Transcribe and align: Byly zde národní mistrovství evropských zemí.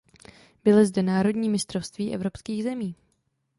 Byly 0.63 0.85
zde 0.85 1.03
národní 1.03 1.49
mistrovství 1.49 2.13
evropských 2.13 2.63
zemí. 2.63 2.95